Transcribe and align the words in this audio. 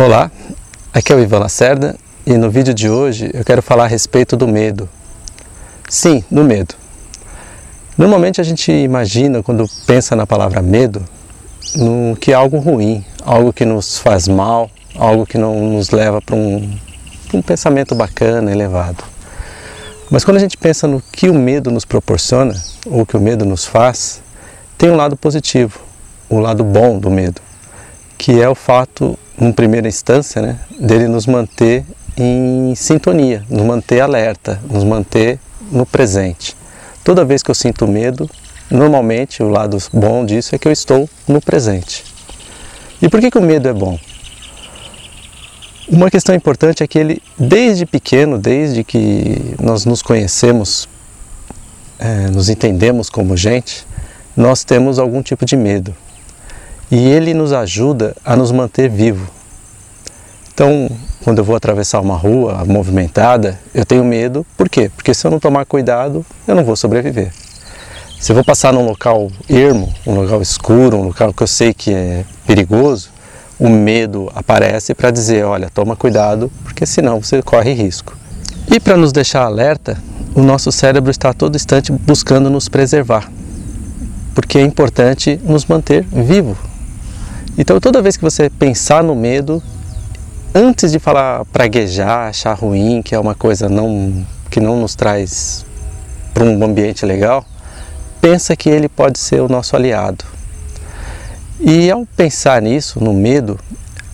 Olá, 0.00 0.30
aqui 0.94 1.12
é 1.12 1.16
o 1.16 1.18
Ivan 1.18 1.40
Lacerda 1.40 1.96
e 2.24 2.34
no 2.34 2.48
vídeo 2.52 2.72
de 2.72 2.88
hoje 2.88 3.32
eu 3.34 3.44
quero 3.44 3.60
falar 3.60 3.82
a 3.82 3.88
respeito 3.88 4.36
do 4.36 4.46
medo. 4.46 4.88
Sim, 5.88 6.22
do 6.30 6.44
medo. 6.44 6.76
Normalmente 7.96 8.40
a 8.40 8.44
gente 8.44 8.70
imagina, 8.70 9.42
quando 9.42 9.68
pensa 9.88 10.14
na 10.14 10.24
palavra 10.24 10.62
medo, 10.62 11.04
no 11.74 12.14
que 12.14 12.30
é 12.30 12.34
algo 12.36 12.58
ruim, 12.58 13.04
algo 13.24 13.52
que 13.52 13.64
nos 13.64 13.98
faz 13.98 14.28
mal, 14.28 14.70
algo 14.94 15.26
que 15.26 15.36
não 15.36 15.72
nos 15.72 15.90
leva 15.90 16.22
para 16.22 16.36
um, 16.36 16.78
um 17.34 17.42
pensamento 17.42 17.92
bacana, 17.96 18.52
elevado. 18.52 19.02
Mas 20.08 20.24
quando 20.24 20.36
a 20.36 20.40
gente 20.40 20.56
pensa 20.56 20.86
no 20.86 21.02
que 21.02 21.28
o 21.28 21.34
medo 21.34 21.72
nos 21.72 21.84
proporciona, 21.84 22.54
ou 22.86 23.04
que 23.04 23.16
o 23.16 23.20
medo 23.20 23.44
nos 23.44 23.64
faz, 23.64 24.22
tem 24.78 24.92
um 24.92 24.96
lado 24.96 25.16
positivo, 25.16 25.80
o 26.30 26.38
lado 26.38 26.62
bom 26.62 27.00
do 27.00 27.10
medo, 27.10 27.40
que 28.18 28.42
é 28.42 28.48
o 28.48 28.54
fato 28.54 29.16
em 29.40 29.52
primeira 29.52 29.86
instância, 29.86 30.42
né, 30.42 30.58
dele 30.78 31.06
nos 31.06 31.26
manter 31.26 31.84
em 32.16 32.74
sintonia, 32.74 33.44
nos 33.48 33.64
manter 33.64 34.00
alerta, 34.00 34.60
nos 34.68 34.82
manter 34.82 35.38
no 35.70 35.86
presente. 35.86 36.56
Toda 37.04 37.24
vez 37.24 37.42
que 37.44 37.50
eu 37.50 37.54
sinto 37.54 37.86
medo, 37.86 38.28
normalmente 38.68 39.40
o 39.42 39.48
lado 39.48 39.78
bom 39.92 40.26
disso 40.26 40.54
é 40.54 40.58
que 40.58 40.66
eu 40.66 40.72
estou 40.72 41.08
no 41.28 41.40
presente. 41.40 42.04
E 43.00 43.08
por 43.08 43.20
que, 43.20 43.30
que 43.30 43.38
o 43.38 43.42
medo 43.42 43.68
é 43.68 43.72
bom? 43.72 43.96
Uma 45.88 46.10
questão 46.10 46.34
importante 46.34 46.82
é 46.82 46.86
que 46.86 46.98
ele, 46.98 47.22
desde 47.38 47.86
pequeno, 47.86 48.36
desde 48.36 48.82
que 48.82 49.54
nós 49.62 49.86
nos 49.86 50.02
conhecemos, 50.02 50.88
é, 51.98 52.28
nos 52.28 52.48
entendemos 52.48 53.08
como 53.08 53.36
gente, 53.36 53.86
nós 54.36 54.64
temos 54.64 54.98
algum 54.98 55.22
tipo 55.22 55.46
de 55.46 55.56
medo 55.56 55.94
e 56.90 57.08
ele 57.08 57.34
nos 57.34 57.52
ajuda 57.52 58.16
a 58.24 58.34
nos 58.36 58.50
manter 58.50 58.88
vivo. 58.88 59.28
Então, 60.52 60.90
quando 61.22 61.38
eu 61.38 61.44
vou 61.44 61.54
atravessar 61.54 62.00
uma 62.00 62.16
rua 62.16 62.64
movimentada, 62.64 63.60
eu 63.74 63.84
tenho 63.84 64.04
medo, 64.04 64.44
por 64.56 64.68
quê? 64.68 64.90
Porque 64.94 65.14
se 65.14 65.26
eu 65.26 65.30
não 65.30 65.38
tomar 65.38 65.64
cuidado, 65.64 66.24
eu 66.46 66.54
não 66.54 66.64
vou 66.64 66.74
sobreviver. 66.74 67.32
Se 68.18 68.32
eu 68.32 68.34
vou 68.34 68.44
passar 68.44 68.72
num 68.72 68.84
local 68.84 69.30
ermo, 69.48 69.92
um 70.04 70.14
local 70.14 70.42
escuro, 70.42 70.96
um 70.96 71.04
local 71.04 71.32
que 71.32 71.42
eu 71.42 71.46
sei 71.46 71.72
que 71.72 71.94
é 71.94 72.24
perigoso, 72.46 73.10
o 73.58 73.68
medo 73.68 74.30
aparece 74.34 74.94
para 74.94 75.10
dizer, 75.10 75.44
olha, 75.44 75.70
toma 75.70 75.94
cuidado, 75.94 76.50
porque 76.64 76.84
senão 76.84 77.22
você 77.22 77.40
corre 77.42 77.72
risco. 77.72 78.16
E 78.68 78.80
para 78.80 78.96
nos 78.96 79.12
deixar 79.12 79.44
alerta, 79.44 79.96
o 80.34 80.42
nosso 80.42 80.72
cérebro 80.72 81.10
está 81.10 81.30
a 81.30 81.34
todo 81.34 81.56
instante 81.56 81.92
buscando 81.92 82.50
nos 82.50 82.68
preservar, 82.68 83.30
porque 84.34 84.58
é 84.58 84.62
importante 84.62 85.40
nos 85.44 85.64
manter 85.66 86.04
vivo, 86.04 86.56
então, 87.58 87.80
toda 87.80 88.00
vez 88.00 88.16
que 88.16 88.22
você 88.22 88.48
pensar 88.48 89.02
no 89.02 89.16
medo, 89.16 89.60
antes 90.54 90.92
de 90.92 91.00
falar 91.00 91.44
praguejar, 91.46 92.28
achar 92.28 92.54
ruim, 92.54 93.02
que 93.02 93.16
é 93.16 93.18
uma 93.18 93.34
coisa 93.34 93.68
não, 93.68 94.24
que 94.48 94.60
não 94.60 94.80
nos 94.80 94.94
traz 94.94 95.66
para 96.32 96.44
um 96.44 96.64
ambiente 96.64 97.04
legal, 97.04 97.44
pensa 98.20 98.54
que 98.54 98.68
ele 98.68 98.88
pode 98.88 99.18
ser 99.18 99.40
o 99.40 99.48
nosso 99.48 99.74
aliado. 99.74 100.24
E 101.58 101.90
ao 101.90 102.06
pensar 102.06 102.62
nisso, 102.62 103.02
no 103.02 103.12
medo, 103.12 103.58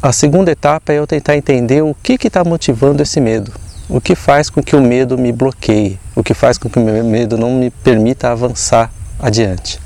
a 0.00 0.12
segunda 0.12 0.50
etapa 0.50 0.92
é 0.92 0.98
eu 0.98 1.06
tentar 1.06 1.36
entender 1.36 1.82
o 1.82 1.94
que 1.94 2.14
está 2.26 2.42
motivando 2.42 3.02
esse 3.02 3.20
medo. 3.20 3.52
O 3.88 4.00
que 4.00 4.14
faz 4.14 4.48
com 4.48 4.62
que 4.62 4.74
o 4.74 4.80
medo 4.80 5.18
me 5.18 5.30
bloqueie, 5.30 5.98
o 6.16 6.22
que 6.22 6.32
faz 6.32 6.56
com 6.56 6.70
que 6.70 6.78
o 6.78 7.04
medo 7.04 7.36
não 7.36 7.52
me 7.52 7.68
permita 7.70 8.30
avançar 8.30 8.90
adiante. 9.20 9.78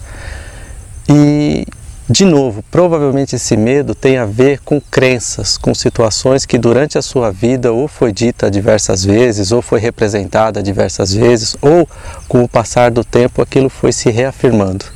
E 1.08 1.66
de 2.10 2.24
novo, 2.24 2.64
provavelmente 2.70 3.36
esse 3.36 3.54
medo 3.54 3.94
tem 3.94 4.16
a 4.16 4.24
ver 4.24 4.60
com 4.60 4.80
crenças, 4.80 5.58
com 5.58 5.74
situações 5.74 6.46
que 6.46 6.56
durante 6.56 6.96
a 6.96 7.02
sua 7.02 7.30
vida 7.30 7.70
ou 7.70 7.86
foi 7.86 8.12
dita 8.12 8.50
diversas 8.50 9.04
vezes, 9.04 9.52
ou 9.52 9.60
foi 9.60 9.78
representada 9.78 10.62
diversas 10.62 11.12
vezes, 11.12 11.54
ou 11.60 11.86
com 12.26 12.42
o 12.42 12.48
passar 12.48 12.90
do 12.90 13.04
tempo 13.04 13.42
aquilo 13.42 13.68
foi 13.68 13.92
se 13.92 14.08
reafirmando. 14.10 14.86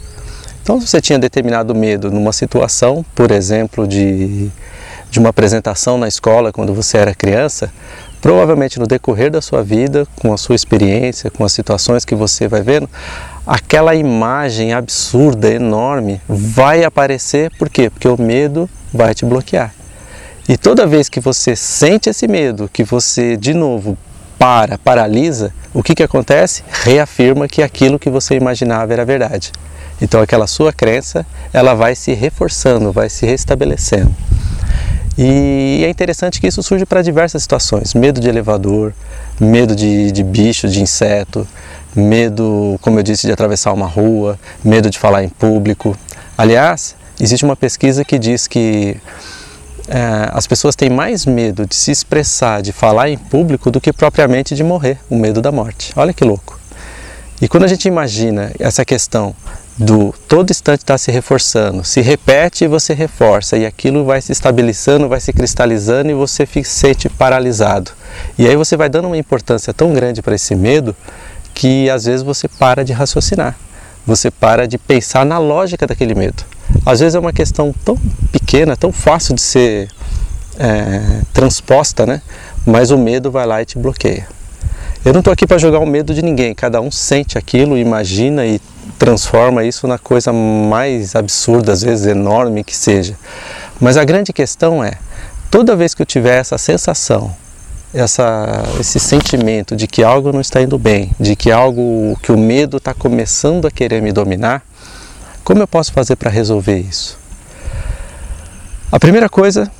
Então, 0.62 0.80
se 0.80 0.86
você 0.86 1.02
tinha 1.02 1.18
determinado 1.18 1.74
medo 1.74 2.10
numa 2.10 2.32
situação, 2.32 3.04
por 3.14 3.30
exemplo, 3.30 3.86
de, 3.86 4.50
de 5.10 5.18
uma 5.18 5.28
apresentação 5.28 5.98
na 5.98 6.08
escola 6.08 6.50
quando 6.50 6.72
você 6.72 6.96
era 6.96 7.14
criança, 7.14 7.70
provavelmente 8.22 8.78
no 8.78 8.86
decorrer 8.86 9.30
da 9.30 9.42
sua 9.42 9.62
vida, 9.62 10.06
com 10.16 10.32
a 10.32 10.38
sua 10.38 10.54
experiência, 10.54 11.30
com 11.30 11.44
as 11.44 11.52
situações 11.52 12.06
que 12.06 12.14
você 12.14 12.48
vai 12.48 12.62
vendo, 12.62 12.88
aquela 13.52 13.94
imagem 13.94 14.72
absurda, 14.72 15.52
enorme, 15.52 16.22
vai 16.26 16.84
aparecer, 16.84 17.50
por 17.58 17.68
quê? 17.68 17.90
Porque 17.90 18.08
o 18.08 18.18
medo 18.18 18.66
vai 18.90 19.14
te 19.14 19.26
bloquear. 19.26 19.74
E 20.48 20.56
toda 20.56 20.86
vez 20.86 21.10
que 21.10 21.20
você 21.20 21.54
sente 21.54 22.08
esse 22.08 22.26
medo, 22.26 22.66
que 22.72 22.82
você 22.82 23.36
de 23.36 23.52
novo 23.52 23.98
para, 24.38 24.78
paralisa, 24.78 25.52
o 25.74 25.82
que, 25.82 25.94
que 25.94 26.02
acontece? 26.02 26.64
Reafirma 26.66 27.46
que 27.46 27.62
aquilo 27.62 27.98
que 27.98 28.08
você 28.08 28.36
imaginava 28.36 28.90
era 28.94 29.04
verdade. 29.04 29.52
Então 30.00 30.22
aquela 30.22 30.46
sua 30.46 30.72
crença, 30.72 31.26
ela 31.52 31.74
vai 31.74 31.94
se 31.94 32.14
reforçando, 32.14 32.90
vai 32.90 33.10
se 33.10 33.26
restabelecendo. 33.26 34.14
E 35.18 35.82
é 35.84 35.90
interessante 35.90 36.40
que 36.40 36.46
isso 36.46 36.62
surge 36.62 36.86
para 36.86 37.02
diversas 37.02 37.42
situações: 37.42 37.92
medo 37.92 38.18
de 38.18 38.30
elevador, 38.30 38.94
medo 39.38 39.76
de, 39.76 40.10
de 40.10 40.24
bicho, 40.24 40.68
de 40.68 40.80
inseto, 40.80 41.46
medo, 41.94 42.78
como 42.80 42.98
eu 42.98 43.02
disse, 43.02 43.26
de 43.26 43.32
atravessar 43.32 43.72
uma 43.72 43.86
rua, 43.86 44.38
medo 44.64 44.90
de 44.90 44.98
falar 44.98 45.24
em 45.24 45.28
público. 45.28 45.96
Aliás, 46.36 46.96
existe 47.20 47.44
uma 47.44 47.56
pesquisa 47.56 48.04
que 48.04 48.18
diz 48.18 48.46
que 48.46 48.96
é, 49.88 50.30
as 50.32 50.46
pessoas 50.46 50.74
têm 50.74 50.88
mais 50.88 51.26
medo 51.26 51.66
de 51.66 51.74
se 51.74 51.90
expressar, 51.90 52.62
de 52.62 52.72
falar 52.72 53.10
em 53.10 53.18
público, 53.18 53.70
do 53.70 53.80
que 53.80 53.92
propriamente 53.92 54.54
de 54.54 54.64
morrer, 54.64 54.98
o 55.10 55.16
medo 55.16 55.42
da 55.42 55.52
morte. 55.52 55.92
Olha 55.96 56.12
que 56.12 56.24
louco. 56.24 56.58
E 57.40 57.48
quando 57.48 57.64
a 57.64 57.68
gente 57.68 57.88
imagina 57.88 58.52
essa 58.58 58.84
questão 58.84 59.34
do 59.76 60.14
todo 60.28 60.50
instante 60.50 60.80
está 60.80 60.96
se 60.96 61.10
reforçando, 61.10 61.82
se 61.82 62.00
repete 62.00 62.64
e 62.64 62.68
você 62.68 62.94
reforça, 62.94 63.56
e 63.56 63.66
aquilo 63.66 64.04
vai 64.04 64.20
se 64.20 64.30
estabilizando, 64.30 65.08
vai 65.08 65.18
se 65.18 65.32
cristalizando 65.32 66.10
e 66.10 66.14
você 66.14 66.46
se 66.46 66.62
sente 66.62 67.08
paralisado. 67.08 67.90
E 68.38 68.46
aí 68.46 68.54
você 68.54 68.76
vai 68.76 68.88
dando 68.88 69.06
uma 69.06 69.16
importância 69.16 69.72
tão 69.72 69.92
grande 69.92 70.22
para 70.22 70.34
esse 70.34 70.54
medo 70.54 70.94
que 71.54 71.88
às 71.90 72.04
vezes 72.04 72.22
você 72.22 72.48
para 72.48 72.84
de 72.84 72.92
raciocinar, 72.92 73.56
você 74.06 74.30
para 74.30 74.66
de 74.66 74.78
pensar 74.78 75.24
na 75.24 75.38
lógica 75.38 75.86
daquele 75.86 76.14
medo. 76.14 76.44
Às 76.84 77.00
vezes 77.00 77.14
é 77.14 77.18
uma 77.18 77.32
questão 77.32 77.74
tão 77.84 77.96
pequena, 78.30 78.76
tão 78.76 78.92
fácil 78.92 79.34
de 79.34 79.40
ser 79.40 79.88
é, 80.58 81.20
transposta, 81.32 82.06
né? 82.06 82.22
mas 82.66 82.90
o 82.90 82.98
medo 82.98 83.30
vai 83.30 83.46
lá 83.46 83.60
e 83.60 83.64
te 83.64 83.78
bloqueia. 83.78 84.26
Eu 85.04 85.12
não 85.12 85.18
estou 85.18 85.32
aqui 85.32 85.46
para 85.46 85.58
jogar 85.58 85.80
o 85.80 85.86
medo 85.86 86.14
de 86.14 86.22
ninguém, 86.22 86.54
cada 86.54 86.80
um 86.80 86.90
sente 86.90 87.36
aquilo, 87.36 87.76
imagina 87.76 88.46
e 88.46 88.60
transforma 88.98 89.64
isso 89.64 89.86
na 89.88 89.98
coisa 89.98 90.32
mais 90.32 91.16
absurda, 91.16 91.72
às 91.72 91.82
vezes 91.82 92.06
enorme 92.06 92.62
que 92.62 92.76
seja. 92.76 93.16
Mas 93.80 93.96
a 93.96 94.04
grande 94.04 94.32
questão 94.32 94.82
é, 94.82 94.92
toda 95.50 95.74
vez 95.74 95.92
que 95.92 96.02
eu 96.02 96.06
tiver 96.06 96.38
essa 96.38 96.56
sensação 96.56 97.34
essa, 97.94 98.62
esse 98.80 98.98
sentimento 98.98 99.76
de 99.76 99.86
que 99.86 100.02
algo 100.02 100.32
não 100.32 100.40
está 100.40 100.62
indo 100.62 100.78
bem, 100.78 101.10
de 101.20 101.36
que 101.36 101.50
algo, 101.50 102.18
que 102.22 102.32
o 102.32 102.38
medo 102.38 102.78
está 102.78 102.94
começando 102.94 103.66
a 103.66 103.70
querer 103.70 104.00
me 104.00 104.12
dominar, 104.12 104.62
como 105.44 105.60
eu 105.60 105.68
posso 105.68 105.92
fazer 105.92 106.16
para 106.16 106.30
resolver 106.30 106.78
isso? 106.78 107.18
A 108.90 108.98
primeira 108.98 109.28
coisa, 109.28 109.70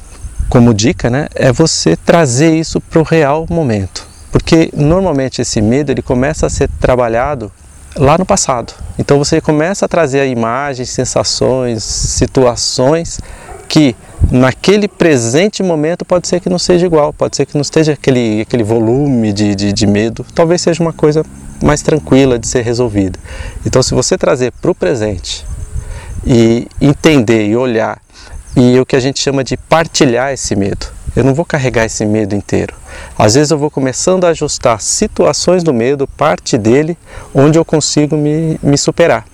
como 0.49 0.75
dica, 0.75 1.09
né, 1.09 1.29
é 1.35 1.53
você 1.53 1.97
trazer 1.97 2.55
isso 2.55 2.81
para 2.81 3.01
o 3.01 3.03
real 3.03 3.47
momento, 3.49 4.07
porque 4.31 4.71
normalmente 4.75 5.41
esse 5.41 5.61
medo 5.61 5.91
ele 5.91 6.03
começa 6.03 6.47
a 6.47 6.51
ser 6.51 6.69
trabalhado 6.81 7.51
lá 7.97 8.17
no 8.19 8.25
passado. 8.25 8.73
Então 8.99 9.19
você 9.19 9.41
começa 9.41 9.85
a 9.85 9.89
trazer 9.89 10.27
imagens, 10.29 10.91
sensações, 10.91 11.83
situações 11.83 13.21
que 13.69 13.95
naquele 14.31 14.89
presente 14.89 15.63
momento 15.63 16.05
pode 16.05 16.29
ser 16.29 16.41
que 16.41 16.49
não 16.49 16.59
seja 16.59 16.87
igual, 16.87 17.13
pode 17.13 17.37
ser 17.37 17.47
que 17.47 17.55
não 17.55 17.63
esteja 17.63 17.93
aquele, 17.93 18.41
aquele 18.43 18.63
volume 18.63 19.33
de, 19.33 19.55
de, 19.55 19.73
de 19.73 19.87
medo, 19.87 20.25
talvez 20.35 20.63
seja 20.63 20.83
uma 20.83 20.93
coisa 20.93 21.25
mais 21.63 21.83
tranquila 21.83 22.39
de 22.39 22.47
ser 22.47 22.63
resolvida. 22.63 23.19
Então, 23.65 23.83
se 23.83 23.95
você 23.95 24.19
trazer 24.19 24.53
para 24.53 24.71
o 24.71 24.75
presente 24.75 25.47
e 26.27 26.67
entender 26.81 27.47
e 27.47 27.57
olhar, 27.57 28.01
e 28.57 28.79
o 28.79 28.85
que 28.85 28.97
a 28.97 29.01
gente 29.01 29.19
chama 29.19 29.43
de 29.43 29.57
partilhar 29.57 30.33
esse 30.33 30.55
medo, 30.55 30.87
eu 31.17 31.25
não 31.25 31.35
vou 31.35 31.45
carregar 31.45 31.85
esse 31.85 32.05
medo 32.05 32.35
inteiro. 32.35 32.75
Às 33.19 33.35
vezes 33.35 33.51
eu 33.51 33.59
vou 33.59 33.71
começando 33.71 34.25
a 34.25 34.29
ajustar 34.29 34.81
situações 34.81 35.63
do 35.63 35.73
medo, 35.73 36.07
parte 36.07 36.57
dele, 36.57 36.97
onde 37.35 37.59
eu 37.59 37.65
consigo 37.65 38.17
me, 38.17 38.59
me 38.63 38.77
superar. 38.77 39.27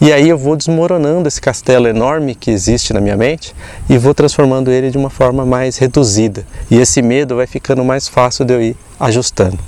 E 0.00 0.12
aí 0.12 0.28
eu 0.28 0.38
vou 0.38 0.56
desmoronando 0.56 1.26
esse 1.26 1.40
castelo 1.40 1.88
enorme 1.88 2.34
que 2.34 2.50
existe 2.50 2.92
na 2.92 3.00
minha 3.00 3.16
mente 3.16 3.54
e 3.88 3.98
vou 3.98 4.14
transformando 4.14 4.70
ele 4.70 4.90
de 4.90 4.98
uma 4.98 5.10
forma 5.10 5.44
mais 5.44 5.76
reduzida. 5.76 6.46
E 6.70 6.78
esse 6.78 7.02
medo 7.02 7.36
vai 7.36 7.46
ficando 7.46 7.84
mais 7.84 8.06
fácil 8.06 8.44
de 8.44 8.54
eu 8.54 8.62
ir 8.62 8.76
ajustando. 9.00 9.58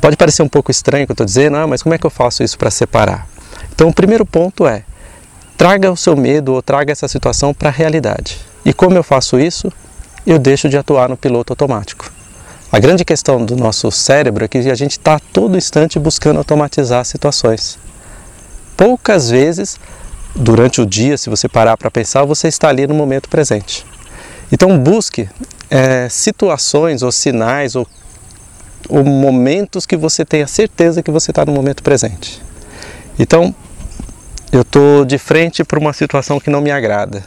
Pode 0.00 0.16
parecer 0.16 0.42
um 0.42 0.48
pouco 0.48 0.70
estranho 0.70 1.04
o 1.04 1.06
que 1.06 1.12
eu 1.12 1.14
estou 1.14 1.26
dizendo, 1.26 1.56
ah, 1.56 1.66
mas 1.66 1.82
como 1.82 1.94
é 1.94 1.98
que 1.98 2.06
eu 2.06 2.10
faço 2.10 2.42
isso 2.42 2.58
para 2.58 2.70
separar? 2.70 3.26
Então 3.74 3.88
o 3.88 3.94
primeiro 3.94 4.26
ponto 4.26 4.66
é 4.66 4.84
traga 5.56 5.90
o 5.90 5.96
seu 5.96 6.16
medo 6.16 6.52
ou 6.52 6.62
traga 6.62 6.92
essa 6.92 7.08
situação 7.08 7.54
para 7.54 7.68
a 7.68 7.72
realidade. 7.72 8.38
E 8.64 8.72
como 8.72 8.96
eu 8.96 9.02
faço 9.02 9.38
isso? 9.38 9.70
eu 10.26 10.38
deixo 10.38 10.68
de 10.68 10.76
atuar 10.76 11.08
no 11.08 11.16
piloto 11.16 11.52
automático. 11.52 12.10
A 12.70 12.78
grande 12.78 13.04
questão 13.04 13.44
do 13.44 13.56
nosso 13.56 13.90
cérebro 13.90 14.44
é 14.44 14.48
que 14.48 14.58
a 14.58 14.74
gente 14.74 14.92
está 14.92 15.18
todo 15.32 15.56
instante 15.56 15.98
buscando 15.98 16.38
automatizar 16.38 17.04
situações. 17.04 17.78
Poucas 18.80 19.28
vezes, 19.28 19.78
durante 20.34 20.80
o 20.80 20.86
dia, 20.86 21.18
se 21.18 21.28
você 21.28 21.46
parar 21.46 21.76
para 21.76 21.90
pensar, 21.90 22.24
você 22.24 22.48
está 22.48 22.70
ali 22.70 22.86
no 22.86 22.94
momento 22.94 23.28
presente. 23.28 23.84
Então 24.50 24.78
busque 24.78 25.28
é, 25.68 26.08
situações 26.08 27.02
ou 27.02 27.12
sinais 27.12 27.76
ou, 27.76 27.86
ou 28.88 29.04
momentos 29.04 29.84
que 29.84 29.98
você 29.98 30.24
tenha 30.24 30.46
certeza 30.46 31.02
que 31.02 31.10
você 31.10 31.30
está 31.30 31.44
no 31.44 31.52
momento 31.52 31.82
presente. 31.82 32.40
Então, 33.18 33.54
eu 34.50 34.62
estou 34.62 35.04
de 35.04 35.18
frente 35.18 35.62
para 35.62 35.78
uma 35.78 35.92
situação 35.92 36.40
que 36.40 36.48
não 36.48 36.62
me 36.62 36.70
agrada. 36.70 37.22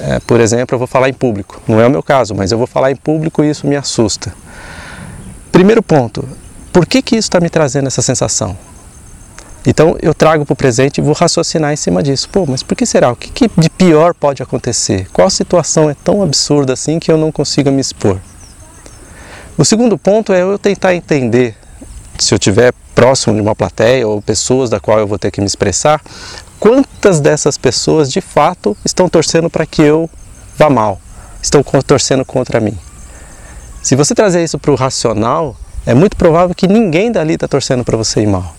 É, 0.00 0.18
por 0.20 0.40
exemplo, 0.40 0.74
eu 0.74 0.78
vou 0.78 0.88
falar 0.88 1.10
em 1.10 1.12
público. 1.12 1.60
Não 1.68 1.78
é 1.78 1.86
o 1.86 1.90
meu 1.90 2.02
caso, 2.02 2.34
mas 2.34 2.50
eu 2.50 2.56
vou 2.56 2.66
falar 2.66 2.90
em 2.90 2.96
público 2.96 3.44
e 3.44 3.50
isso 3.50 3.66
me 3.66 3.76
assusta. 3.76 4.32
Primeiro 5.52 5.82
ponto, 5.82 6.26
por 6.72 6.86
que, 6.86 7.02
que 7.02 7.14
isso 7.14 7.26
está 7.26 7.40
me 7.40 7.50
trazendo 7.50 7.88
essa 7.88 8.00
sensação? 8.00 8.56
Então 9.68 9.98
eu 10.00 10.14
trago 10.14 10.46
para 10.46 10.54
o 10.54 10.56
presente 10.56 10.96
e 10.96 11.02
vou 11.02 11.12
raciocinar 11.12 11.74
em 11.74 11.76
cima 11.76 12.02
disso. 12.02 12.26
Pô, 12.30 12.46
mas 12.48 12.62
por 12.62 12.74
que 12.74 12.86
será? 12.86 13.12
O 13.12 13.16
que, 13.16 13.28
que 13.30 13.50
de 13.60 13.68
pior 13.68 14.14
pode 14.14 14.42
acontecer? 14.42 15.06
Qual 15.12 15.28
situação 15.28 15.90
é 15.90 15.94
tão 15.94 16.22
absurda 16.22 16.72
assim 16.72 16.98
que 16.98 17.12
eu 17.12 17.18
não 17.18 17.30
consiga 17.30 17.70
me 17.70 17.78
expor? 17.78 18.18
O 19.58 19.66
segundo 19.66 19.98
ponto 19.98 20.32
é 20.32 20.40
eu 20.40 20.58
tentar 20.58 20.94
entender, 20.94 21.54
se 22.18 22.32
eu 22.32 22.36
estiver 22.36 22.72
próximo 22.94 23.34
de 23.34 23.42
uma 23.42 23.54
plateia 23.54 24.08
ou 24.08 24.22
pessoas 24.22 24.70
da 24.70 24.80
qual 24.80 25.00
eu 25.00 25.06
vou 25.06 25.18
ter 25.18 25.30
que 25.30 25.42
me 25.42 25.46
expressar, 25.46 26.00
quantas 26.58 27.20
dessas 27.20 27.58
pessoas 27.58 28.10
de 28.10 28.22
fato 28.22 28.74
estão 28.86 29.06
torcendo 29.06 29.50
para 29.50 29.66
que 29.66 29.82
eu 29.82 30.08
vá 30.56 30.70
mal, 30.70 30.98
estão 31.42 31.62
torcendo 31.62 32.24
contra 32.24 32.58
mim. 32.58 32.78
Se 33.82 33.94
você 33.94 34.14
trazer 34.14 34.42
isso 34.42 34.58
para 34.58 34.70
o 34.70 34.76
racional, 34.76 35.54
é 35.84 35.92
muito 35.92 36.16
provável 36.16 36.54
que 36.54 36.66
ninguém 36.66 37.12
dali 37.12 37.34
está 37.34 37.46
torcendo 37.46 37.84
para 37.84 37.98
você 37.98 38.22
ir 38.22 38.26
mal. 38.26 38.57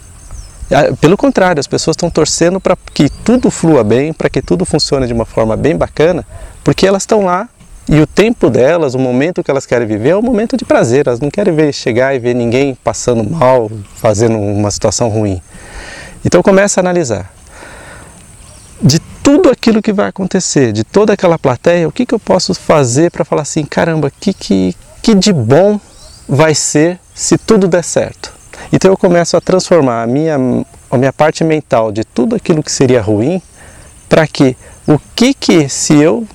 Ah, 0.71 0.95
pelo 1.00 1.18
contrário, 1.18 1.60
as 1.60 1.68
pessoas 1.68 1.95
estão 1.95 2.10
torcendo 2.10 2.60
para 2.60 2.77
que 2.94 3.10
tudo 3.10 3.50
flua 3.50 3.83
bem, 3.83 4.13
para 4.13 4.30
que 4.30 4.42
tudo 4.42 4.66
funcione 4.66 5.07
de 5.07 5.13
uma 5.13 5.25
forma 5.25 5.57
bem 5.57 5.75
bacana, 5.75 6.25
porque 6.63 6.86
elas 6.86 7.04
estão 7.04 7.25
lá 7.25 7.50
e 7.92 8.00
o 8.00 8.06
tempo 8.06 8.51
delas, 8.51 8.94
o 8.94 9.00
momento 9.00 9.44
que 9.44 9.50
elas 9.50 9.66
querem 9.66 9.88
viver 9.88 10.10
é 10.10 10.16
um 10.16 10.21
momento 10.21 10.56
de 10.56 10.63
prazer. 10.63 11.07
Elas 11.07 11.19
não 11.19 11.31
querem 11.31 11.56
ver 11.56 11.74
chegar 11.74 12.13
e 12.13 12.19
ver 12.19 12.36
ninguém 12.36 12.77
passando 12.83 13.27
mal, 13.27 13.69
fazendo 13.95 14.38
uma 14.38 14.69
situação 14.69 15.10
ruim. 15.10 15.42
Então 16.24 16.44
começa 16.44 16.80
a 16.80 16.83
analisar. 16.83 17.33
De 18.80 19.00
tudo 19.24 19.50
aquilo 19.50 19.81
que 19.81 19.92
vai 19.92 20.07
acontecer, 20.07 20.71
de 20.71 20.83
toda 20.83 21.13
aquela 21.13 21.39
plateia, 21.39 21.88
o 21.88 21.92
que, 21.92 22.06
que 22.06 22.13
eu 22.13 22.19
posso 22.19 22.54
fazer 22.54 23.10
para 23.10 23.25
falar 23.25 23.42
assim, 23.42 23.66
caramba, 23.66 24.12
que, 24.19 24.36
que, 24.36 24.75
que 25.01 25.16
de 25.16 25.33
bom 25.33 25.80
vai 26.27 26.54
ser 26.54 27.00
se 27.16 27.39
tudo 27.39 27.68
der 27.68 27.83
certo. 27.83 28.31
Então 28.71 28.92
eu 28.92 28.98
começo 28.98 29.36
a 29.36 29.42
transformar 29.42 30.04
a 30.04 30.07
minha, 30.07 30.36
a 30.92 30.98
minha 30.98 31.13
parte 31.13 31.44
mental 31.44 31.92
de 31.92 32.04
tudo 32.04 32.36
aquilo 32.36 32.62
que 32.62 32.71
seria 32.71 33.01
ruim 33.01 33.42
para 34.07 34.27
que 34.27 34.56
o 34.88 35.00
que 35.16 35.33
que 35.33 35.69
se 35.69 35.95
eu 35.95 36.27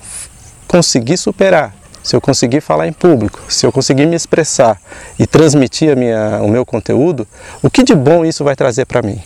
conseguir 0.66 1.16
superar, 1.16 1.74
se 2.02 2.14
eu 2.14 2.20
conseguir 2.20 2.60
falar 2.60 2.86
em 2.86 2.92
público, 2.92 3.40
se 3.48 3.64
eu 3.64 3.72
conseguir 3.72 4.06
me 4.06 4.16
expressar 4.16 4.80
e 5.18 5.26
transmitir 5.26 5.92
a 5.92 5.96
minha, 5.96 6.40
o 6.42 6.48
meu 6.48 6.66
conteúdo, 6.66 7.26
o 7.62 7.70
que 7.70 7.82
de 7.82 7.94
bom 7.94 8.24
isso 8.24 8.44
vai 8.44 8.56
trazer 8.56 8.84
para 8.84 9.02
mim? 9.02 9.20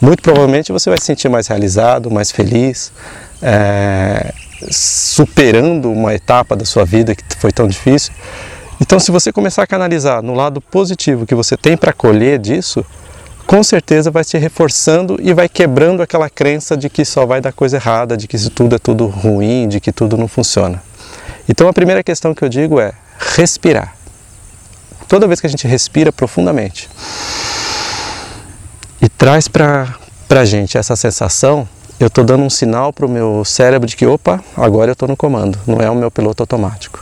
Muito 0.00 0.22
provavelmente 0.22 0.72
você 0.72 0.90
vai 0.90 0.98
se 0.98 1.06
sentir 1.06 1.28
mais 1.28 1.46
realizado, 1.46 2.10
mais 2.10 2.30
feliz, 2.30 2.92
é, 3.40 4.32
superando 4.70 5.90
uma 5.90 6.14
etapa 6.14 6.54
da 6.54 6.64
sua 6.64 6.84
vida 6.84 7.14
que 7.14 7.22
foi 7.38 7.50
tão 7.50 7.66
difícil. 7.66 8.12
Então, 8.80 9.00
se 9.00 9.10
você 9.10 9.32
começar 9.32 9.62
a 9.62 9.66
canalizar 9.66 10.22
no 10.22 10.34
lado 10.34 10.60
positivo 10.60 11.26
que 11.26 11.34
você 11.34 11.56
tem 11.56 11.76
para 11.76 11.92
colher 11.92 12.38
disso, 12.38 12.84
com 13.46 13.62
certeza 13.62 14.10
vai 14.10 14.24
se 14.24 14.36
reforçando 14.36 15.16
e 15.20 15.32
vai 15.32 15.48
quebrando 15.48 16.02
aquela 16.02 16.28
crença 16.28 16.76
de 16.76 16.90
que 16.90 17.04
só 17.04 17.24
vai 17.24 17.40
dar 17.40 17.52
coisa 17.52 17.76
errada, 17.76 18.16
de 18.16 18.26
que 18.26 18.36
isso 18.36 18.50
tudo 18.50 18.74
é 18.74 18.78
tudo 18.78 19.06
ruim, 19.06 19.68
de 19.68 19.80
que 19.80 19.92
tudo 19.92 20.16
não 20.16 20.28
funciona. 20.28 20.82
Então, 21.48 21.68
a 21.68 21.72
primeira 21.72 22.02
questão 22.02 22.34
que 22.34 22.44
eu 22.44 22.48
digo 22.48 22.80
é 22.80 22.92
respirar. 23.36 23.96
Toda 25.08 25.26
vez 25.26 25.40
que 25.40 25.46
a 25.46 25.50
gente 25.50 25.66
respira 25.66 26.12
profundamente 26.12 26.90
e 29.00 29.08
traz 29.08 29.46
para 29.46 29.96
a 30.28 30.44
gente 30.44 30.76
essa 30.76 30.96
sensação, 30.96 31.68
eu 31.98 32.08
estou 32.08 32.24
dando 32.24 32.42
um 32.42 32.50
sinal 32.50 32.92
para 32.92 33.06
o 33.06 33.08
meu 33.08 33.44
cérebro 33.44 33.88
de 33.88 33.96
que, 33.96 34.04
opa, 34.04 34.42
agora 34.56 34.90
eu 34.90 34.94
estou 34.94 35.08
no 35.08 35.16
comando, 35.16 35.58
não 35.66 35.80
é 35.80 35.88
o 35.88 35.94
meu 35.94 36.10
piloto 36.10 36.42
automático. 36.42 36.95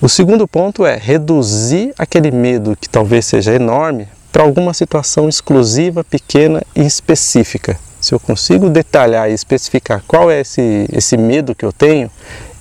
O 0.00 0.08
segundo 0.08 0.46
ponto 0.46 0.86
é 0.86 0.96
reduzir 0.96 1.92
aquele 1.98 2.30
medo 2.30 2.76
que 2.80 2.88
talvez 2.88 3.26
seja 3.26 3.52
enorme 3.52 4.06
para 4.30 4.44
alguma 4.44 4.72
situação 4.72 5.28
exclusiva, 5.28 6.04
pequena 6.04 6.62
e 6.72 6.86
específica. 6.86 7.76
Se 8.00 8.14
eu 8.14 8.20
consigo 8.20 8.70
detalhar 8.70 9.28
e 9.28 9.34
especificar 9.34 10.04
qual 10.06 10.30
é 10.30 10.40
esse, 10.40 10.88
esse 10.92 11.16
medo 11.16 11.52
que 11.52 11.64
eu 11.64 11.72
tenho, 11.72 12.08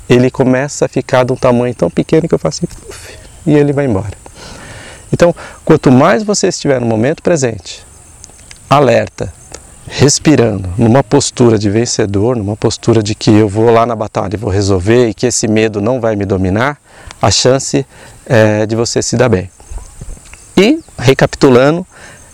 ele 0.10 0.31
começa 0.31 0.86
a 0.86 0.88
ficar 0.88 1.25
de 1.25 1.31
um 1.31 1.36
tamanho 1.36 1.75
tão 1.75 1.92
pequeno 1.92 2.28
que 2.28 2.34
eu 2.34 2.39
faço 2.39 2.66
assim, 2.66 2.89
uf, 2.89 3.13
e 3.45 3.54
ele 3.54 3.72
vai 3.72 3.86
embora. 3.86 4.18
Então, 5.13 5.36
quanto 5.63 5.92
mais 5.92 6.24
você 6.24 6.48
estiver 6.48 6.81
no 6.81 6.88
momento 6.88 7.22
presente, 7.22 7.86
alerta, 8.68 9.31
respirando, 9.88 10.69
numa 10.78 11.04
postura 11.04 11.57
de 11.57 11.69
vencedor, 11.69 12.36
numa 12.36 12.56
postura 12.56 13.01
de 13.01 13.16
que 13.16 13.31
eu 13.31 13.48
vou 13.48 13.72
lá 13.72 13.86
na 13.86 13.95
batalha 13.95 14.36
e 14.36 14.38
vou 14.38 14.50
resolver 14.50 15.07
e 15.10 15.13
que 15.13 15.25
esse 15.25 15.48
medo 15.48 15.81
não 15.81 16.00
vai 16.00 16.16
me 16.16 16.25
dominar, 16.25 16.78
a 17.22 17.31
chance 17.31 17.86
é 18.25 18.66
de 18.66 18.75
você 18.75 19.01
se 19.01 19.16
dar 19.16 19.30
bem. 19.30 19.50
E, 20.56 20.80
recapitulando, 20.98 21.86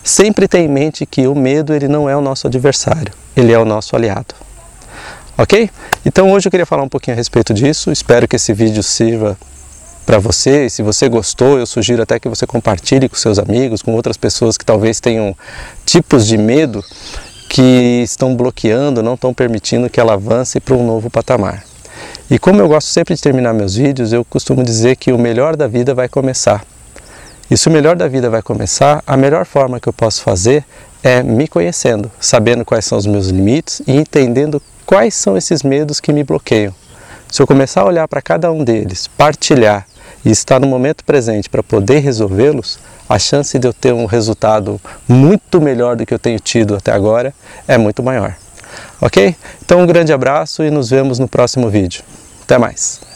sempre 0.02 0.48
tenha 0.48 0.64
em 0.64 0.68
mente 0.68 1.06
que 1.06 1.26
o 1.26 1.34
medo 1.34 1.72
ele 1.72 1.88
não 1.88 2.08
é 2.08 2.16
o 2.16 2.20
nosso 2.20 2.46
adversário, 2.46 3.12
ele 3.36 3.52
é 3.52 3.58
o 3.58 3.64
nosso 3.64 3.94
aliado. 3.94 4.34
Ok? 5.36 5.70
Então 6.04 6.30
hoje 6.32 6.46
eu 6.46 6.50
queria 6.50 6.66
falar 6.66 6.82
um 6.82 6.88
pouquinho 6.88 7.16
a 7.16 7.18
respeito 7.18 7.52
disso, 7.52 7.90
espero 7.90 8.26
que 8.26 8.36
esse 8.36 8.52
vídeo 8.52 8.82
sirva 8.82 9.36
para 10.04 10.18
você. 10.18 10.66
E 10.66 10.70
se 10.70 10.82
você 10.82 11.08
gostou, 11.08 11.58
eu 11.58 11.66
sugiro 11.66 12.02
até 12.02 12.18
que 12.18 12.28
você 12.28 12.46
compartilhe 12.46 13.08
com 13.08 13.16
seus 13.16 13.38
amigos, 13.38 13.82
com 13.82 13.92
outras 13.94 14.16
pessoas 14.16 14.56
que 14.56 14.64
talvez 14.64 15.00
tenham 15.00 15.36
tipos 15.84 16.26
de 16.26 16.36
medo 16.36 16.84
que 17.54 18.02
estão 18.02 18.34
bloqueando, 18.34 19.00
não 19.00 19.14
estão 19.14 19.32
permitindo 19.32 19.88
que 19.88 20.00
ela 20.00 20.14
avance 20.14 20.58
para 20.58 20.74
um 20.74 20.84
novo 20.84 21.08
patamar. 21.08 21.62
E 22.28 22.36
como 22.36 22.60
eu 22.60 22.66
gosto 22.66 22.88
sempre 22.88 23.14
de 23.14 23.22
terminar 23.22 23.54
meus 23.54 23.76
vídeos, 23.76 24.12
eu 24.12 24.24
costumo 24.24 24.64
dizer 24.64 24.96
que 24.96 25.12
o 25.12 25.18
melhor 25.18 25.54
da 25.54 25.68
vida 25.68 25.94
vai 25.94 26.08
começar. 26.08 26.64
E 27.48 27.56
se 27.56 27.68
o 27.68 27.70
melhor 27.70 27.94
da 27.94 28.08
vida 28.08 28.28
vai 28.28 28.42
começar, 28.42 29.04
a 29.06 29.16
melhor 29.16 29.46
forma 29.46 29.78
que 29.78 29.88
eu 29.88 29.92
posso 29.92 30.20
fazer 30.22 30.64
é 31.00 31.22
me 31.22 31.46
conhecendo, 31.46 32.10
sabendo 32.18 32.64
quais 32.64 32.86
são 32.86 32.98
os 32.98 33.06
meus 33.06 33.28
limites 33.28 33.80
e 33.86 33.92
entendendo 33.92 34.60
quais 34.84 35.14
são 35.14 35.36
esses 35.36 35.62
medos 35.62 36.00
que 36.00 36.12
me 36.12 36.24
bloqueiam. 36.24 36.74
Se 37.30 37.40
eu 37.40 37.46
começar 37.46 37.82
a 37.82 37.86
olhar 37.86 38.08
para 38.08 38.20
cada 38.20 38.50
um 38.50 38.64
deles, 38.64 39.08
partilhar 39.16 39.86
e 40.24 40.30
estar 40.32 40.58
no 40.58 40.66
momento 40.66 41.04
presente 41.04 41.48
para 41.48 41.62
poder 41.62 42.00
resolvê-los, 42.00 42.80
a 43.08 43.18
chance 43.18 43.58
de 43.58 43.66
eu 43.66 43.72
ter 43.72 43.92
um 43.92 44.06
resultado 44.06 44.80
muito 45.06 45.60
melhor 45.60 45.96
do 45.96 46.06
que 46.06 46.14
eu 46.14 46.18
tenho 46.18 46.38
tido 46.38 46.74
até 46.74 46.92
agora 46.92 47.34
é 47.68 47.76
muito 47.76 48.02
maior. 48.02 48.34
Ok? 49.00 49.34
Então 49.64 49.80
um 49.80 49.86
grande 49.86 50.12
abraço 50.12 50.62
e 50.62 50.70
nos 50.70 50.90
vemos 50.90 51.18
no 51.18 51.28
próximo 51.28 51.68
vídeo. 51.68 52.02
Até 52.42 52.58
mais! 52.58 53.13